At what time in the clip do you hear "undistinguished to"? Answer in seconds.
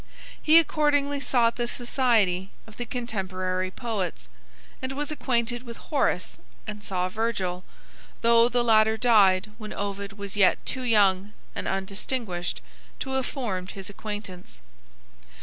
11.67-13.11